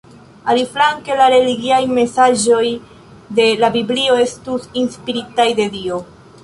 [0.51, 2.65] Aliflanke, la religiaj mesaĝoj
[3.41, 6.07] de la Biblio estus inspiritaj de Dio.